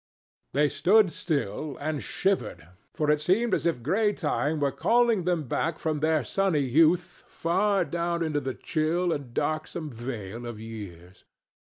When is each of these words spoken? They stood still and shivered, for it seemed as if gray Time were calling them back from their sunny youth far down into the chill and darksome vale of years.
They 0.53 0.67
stood 0.67 1.11
still 1.11 1.77
and 1.79 2.01
shivered, 2.01 2.67
for 2.91 3.11
it 3.11 3.21
seemed 3.21 3.53
as 3.53 3.67
if 3.67 3.83
gray 3.83 4.13
Time 4.13 4.59
were 4.59 4.71
calling 4.71 5.25
them 5.25 5.43
back 5.43 5.77
from 5.77 5.99
their 5.99 6.23
sunny 6.23 6.61
youth 6.65 7.23
far 7.27 7.85
down 7.85 8.23
into 8.23 8.39
the 8.39 8.55
chill 8.55 9.13
and 9.13 9.31
darksome 9.31 9.91
vale 9.91 10.47
of 10.47 10.59
years. 10.59 11.23